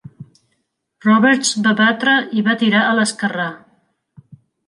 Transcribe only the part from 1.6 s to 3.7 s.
va batre i va tirar a l'esquerrà.